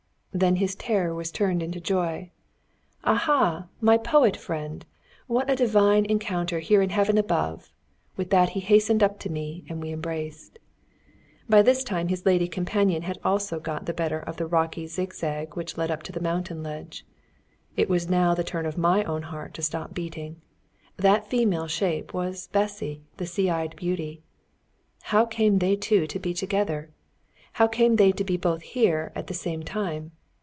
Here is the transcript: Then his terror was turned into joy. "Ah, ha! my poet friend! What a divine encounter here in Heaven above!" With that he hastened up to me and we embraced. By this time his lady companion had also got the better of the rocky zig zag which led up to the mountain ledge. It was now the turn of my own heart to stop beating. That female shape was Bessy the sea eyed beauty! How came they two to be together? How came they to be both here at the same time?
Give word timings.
Then 0.33 0.55
his 0.55 0.75
terror 0.75 1.13
was 1.13 1.29
turned 1.29 1.61
into 1.61 1.81
joy. 1.81 2.31
"Ah, 3.03 3.15
ha! 3.15 3.65
my 3.81 3.97
poet 3.97 4.37
friend! 4.37 4.85
What 5.27 5.49
a 5.49 5.57
divine 5.57 6.05
encounter 6.05 6.59
here 6.59 6.81
in 6.81 6.89
Heaven 6.91 7.17
above!" 7.17 7.73
With 8.15 8.29
that 8.29 8.51
he 8.51 8.61
hastened 8.61 9.03
up 9.03 9.19
to 9.19 9.29
me 9.29 9.65
and 9.67 9.81
we 9.81 9.91
embraced. 9.91 10.57
By 11.49 11.61
this 11.61 11.83
time 11.83 12.07
his 12.07 12.25
lady 12.25 12.47
companion 12.47 13.01
had 13.01 13.19
also 13.25 13.59
got 13.59 13.87
the 13.87 13.93
better 13.93 14.19
of 14.19 14.37
the 14.37 14.47
rocky 14.47 14.87
zig 14.87 15.13
zag 15.13 15.57
which 15.57 15.77
led 15.77 15.91
up 15.91 16.01
to 16.03 16.13
the 16.13 16.21
mountain 16.21 16.63
ledge. 16.63 17.05
It 17.75 17.89
was 17.89 18.07
now 18.07 18.33
the 18.33 18.41
turn 18.41 18.65
of 18.65 18.77
my 18.77 19.03
own 19.03 19.23
heart 19.23 19.53
to 19.55 19.61
stop 19.61 19.93
beating. 19.93 20.37
That 20.95 21.27
female 21.27 21.67
shape 21.67 22.13
was 22.13 22.47
Bessy 22.47 23.01
the 23.17 23.25
sea 23.25 23.49
eyed 23.49 23.75
beauty! 23.75 24.23
How 25.11 25.25
came 25.25 25.59
they 25.59 25.75
two 25.75 26.07
to 26.07 26.19
be 26.19 26.33
together? 26.33 26.89
How 27.59 27.67
came 27.67 27.97
they 27.97 28.13
to 28.13 28.23
be 28.23 28.37
both 28.37 28.61
here 28.61 29.11
at 29.13 29.27
the 29.27 29.33
same 29.33 29.61
time? 29.63 30.13